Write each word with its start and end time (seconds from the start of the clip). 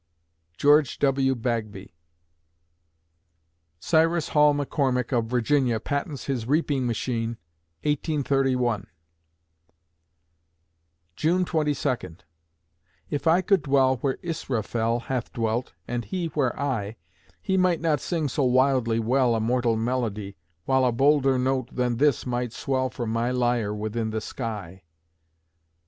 GEORGE 0.57 0.97
W. 0.97 1.35
BAGBY 1.35 1.93
Cyrus 3.79 4.29
Hall 4.29 4.55
McCormick 4.55 5.13
of 5.15 5.25
Virginia 5.25 5.79
patents 5.79 6.25
his 6.25 6.47
reaping 6.47 6.87
machine, 6.87 7.37
1831 7.83 8.87
June 11.15 11.45
Twenty 11.45 11.75
Second 11.75 12.23
If 13.11 13.27
I 13.27 13.41
could 13.43 13.61
dwell 13.61 13.97
Where 13.97 14.17
Israfel 14.23 15.01
Hath 15.01 15.31
dwelt, 15.33 15.73
and 15.87 16.03
he 16.03 16.25
where 16.29 16.59
I, 16.59 16.95
He 17.39 17.55
might 17.55 17.79
not 17.79 17.99
sing 18.01 18.27
so 18.27 18.43
wildly 18.43 18.97
well 18.99 19.35
A 19.35 19.39
mortal 19.39 19.75
melody, 19.75 20.35
While 20.65 20.83
a 20.83 20.91
bolder 20.91 21.37
note 21.37 21.75
than 21.75 21.97
this 21.97 22.25
might 22.25 22.53
swell 22.53 22.89
From 22.89 23.11
my 23.11 23.29
lyre 23.29 23.71
within 23.71 24.09
the 24.09 24.19
sky. 24.19 24.81